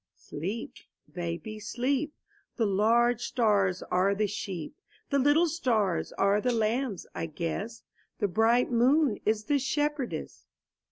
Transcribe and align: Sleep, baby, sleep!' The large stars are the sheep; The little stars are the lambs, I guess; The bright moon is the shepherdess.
Sleep, 0.15 0.77
baby, 1.13 1.59
sleep!' 1.59 2.15
The 2.57 2.65
large 2.65 3.21
stars 3.21 3.83
are 3.91 4.15
the 4.15 4.25
sheep; 4.25 4.73
The 5.11 5.19
little 5.19 5.47
stars 5.47 6.11
are 6.13 6.41
the 6.41 6.51
lambs, 6.55 7.05
I 7.13 7.27
guess; 7.27 7.83
The 8.17 8.27
bright 8.27 8.71
moon 8.71 9.19
is 9.27 9.43
the 9.43 9.59
shepherdess. 9.59 10.47